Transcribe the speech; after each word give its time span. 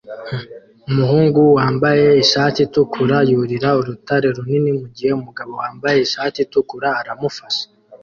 Umuhungu 0.89 1.41
wambaye 1.57 2.05
ishati 2.23 2.59
itukura 2.67 3.17
yurira 3.29 3.69
urutare 3.79 4.27
runini 4.35 4.69
mugihe 4.79 5.11
umugabo 5.19 5.51
wambaye 5.61 5.97
ishati 6.01 6.37
itukura 6.45 6.89
aramufasha 6.99 7.55